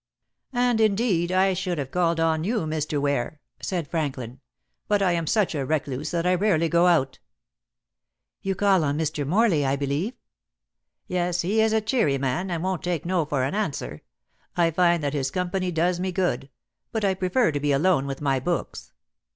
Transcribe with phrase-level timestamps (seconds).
[0.55, 2.99] "And, indeed, I should have called on you, Mr.
[2.99, 4.39] Ware," said Franklin,
[4.87, 7.19] "but I am such a recluse that I rarely go out."
[8.41, 9.27] "You call on Mr.
[9.27, 10.15] Morley, I believe?"
[11.05, 14.01] "Yes; he is a cheery man, and won't take no for an answer.
[14.57, 16.49] I find that his company does me good,
[16.91, 18.93] but I prefer to be alone with my books."